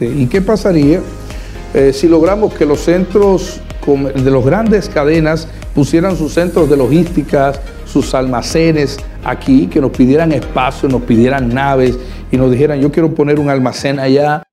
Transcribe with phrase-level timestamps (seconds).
[0.00, 1.00] Este, ¿Y qué pasaría
[1.74, 7.52] eh, si logramos que los centros de las grandes cadenas pusieran sus centros de logística,
[7.84, 11.98] sus almacenes aquí, que nos pidieran espacio, nos pidieran naves
[12.30, 14.44] y nos dijeran, yo quiero poner un almacén allá,